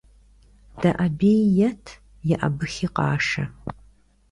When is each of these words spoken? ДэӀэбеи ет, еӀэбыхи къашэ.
ДэӀэбеи 0.81 1.43
ет, 1.69 1.83
еӀэбыхи 2.33 2.87
къашэ. 2.95 3.43